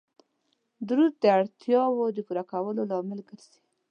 درود 0.87 1.13
د 1.21 1.23
اړتیاو 1.37 1.99
د 2.15 2.19
پوره 2.27 2.43
کیدلو 2.49 2.81
لامل 2.91 3.19
ګرځي 3.29 3.59